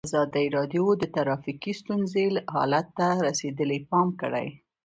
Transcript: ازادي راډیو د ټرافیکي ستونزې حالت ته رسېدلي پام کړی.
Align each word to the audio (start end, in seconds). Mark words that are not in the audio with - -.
ازادي 0.09 0.45
راډیو 0.57 0.85
د 0.97 1.03
ټرافیکي 1.15 1.73
ستونزې 1.81 2.23
حالت 2.53 2.87
ته 2.99 3.07
رسېدلي 3.27 3.79
پام 3.89 4.07
کړی. 4.21 4.47